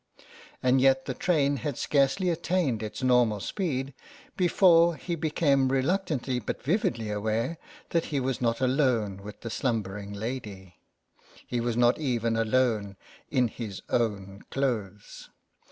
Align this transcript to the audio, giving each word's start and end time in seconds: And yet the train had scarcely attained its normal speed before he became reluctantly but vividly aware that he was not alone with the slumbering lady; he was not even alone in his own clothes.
And 0.63 0.81
yet 0.81 1.05
the 1.05 1.13
train 1.13 1.57
had 1.57 1.77
scarcely 1.77 2.31
attained 2.31 2.81
its 2.81 3.03
normal 3.03 3.39
speed 3.39 3.93
before 4.35 4.95
he 4.95 5.13
became 5.13 5.71
reluctantly 5.71 6.39
but 6.39 6.63
vividly 6.63 7.11
aware 7.11 7.59
that 7.89 8.05
he 8.05 8.19
was 8.19 8.41
not 8.41 8.61
alone 8.61 9.17
with 9.17 9.41
the 9.41 9.51
slumbering 9.51 10.11
lady; 10.11 10.79
he 11.45 11.59
was 11.61 11.77
not 11.77 11.99
even 11.99 12.35
alone 12.35 12.97
in 13.29 13.47
his 13.47 13.83
own 13.89 14.43
clothes. 14.49 15.29